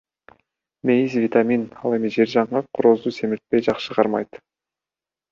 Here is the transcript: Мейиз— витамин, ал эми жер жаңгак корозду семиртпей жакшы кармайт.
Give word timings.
Мейиз— 0.89 1.11
витамин, 1.25 1.65
ал 1.81 1.95
эми 1.97 2.09
жер 2.15 2.31
жаңгак 2.31 2.71
корозду 2.79 3.13
семиртпей 3.17 3.63
жакшы 3.69 3.99
кармайт. 3.99 4.41